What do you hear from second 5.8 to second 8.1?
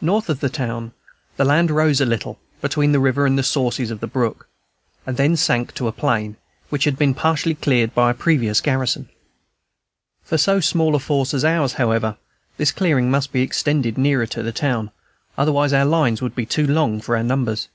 a plain, which had been partially cleared by